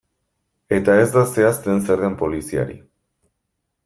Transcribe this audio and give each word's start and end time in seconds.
Eta 0.77 0.95
ez 1.01 1.11
da 1.15 1.23
zehazten 1.35 1.83
zer 1.89 2.01
den 2.05 2.15
poliziari. 2.21 2.79